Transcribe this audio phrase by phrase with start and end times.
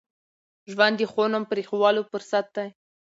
[0.71, 2.69] ژوند د ښو نوم پرېښوولو فرصت دی.